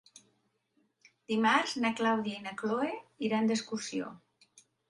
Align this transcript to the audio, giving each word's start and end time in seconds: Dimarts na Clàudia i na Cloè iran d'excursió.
Dimarts 1.33 1.75
na 1.85 1.93
Clàudia 2.01 2.39
i 2.39 2.47
na 2.47 2.57
Cloè 2.63 2.91
iran 3.29 3.51
d'excursió. 3.53 4.11